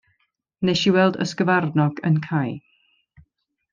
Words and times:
Wnes 0.63 0.81
i 0.91 0.93
weld 0.95 1.19
ysgyfarnog 1.25 2.01
yn 2.11 2.17
cae. 2.29 2.57